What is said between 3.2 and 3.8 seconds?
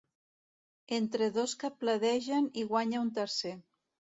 tercer.